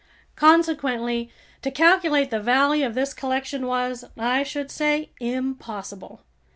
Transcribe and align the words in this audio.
Consequently, 0.35 1.29
to 1.61 1.69
calculate 1.69 2.31
the 2.31 2.39
value 2.39 2.83
of 2.87 2.95
this 2.95 3.13
collection 3.13 3.67
was, 3.67 4.03
I 4.17 4.41
should 4.41 4.71
say, 4.71 5.11
impossible. 5.19 6.21